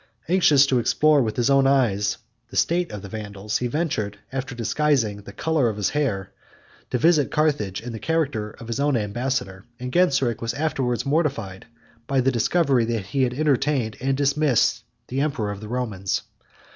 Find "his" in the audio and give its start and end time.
1.35-1.51, 5.77-5.91, 8.67-8.79